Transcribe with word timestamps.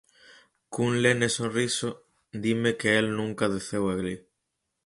Cun 0.73 0.93
lene 1.03 1.29
sorriso 1.29 1.89
dime 2.43 2.71
que 2.79 2.89
el 3.01 3.07
nunca 3.19 3.45
deceu 3.53 3.83
alí. 3.93 4.15